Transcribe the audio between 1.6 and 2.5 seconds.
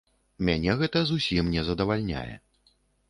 задавальняе.